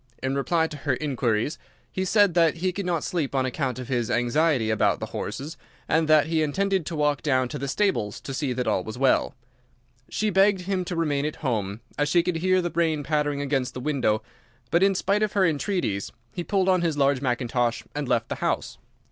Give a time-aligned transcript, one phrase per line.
[0.23, 1.59] In reply to her inquiries,
[1.91, 5.57] he said that he could not sleep on account of his anxiety about the horses,
[5.87, 8.97] and that he intended to walk down to the stables to see that all was
[8.97, 9.35] well.
[10.09, 13.75] She begged him to remain at home, as she could hear the rain pattering against
[13.75, 14.23] the window,
[14.71, 18.35] but in spite of her entreaties he pulled on his large mackintosh and left the
[18.41, 18.79] house.